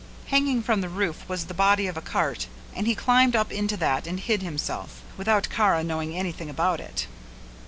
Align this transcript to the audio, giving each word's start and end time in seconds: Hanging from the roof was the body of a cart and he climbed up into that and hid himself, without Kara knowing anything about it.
Hanging 0.29 0.63
from 0.63 0.81
the 0.81 0.89
roof 0.89 1.29
was 1.29 1.45
the 1.45 1.53
body 1.53 1.85
of 1.85 1.95
a 1.95 2.01
cart 2.01 2.47
and 2.75 2.87
he 2.87 2.95
climbed 2.95 3.35
up 3.35 3.51
into 3.51 3.77
that 3.77 4.07
and 4.07 4.19
hid 4.19 4.41
himself, 4.41 5.03
without 5.15 5.49
Kara 5.51 5.83
knowing 5.83 6.17
anything 6.17 6.49
about 6.49 6.79
it. 6.79 7.05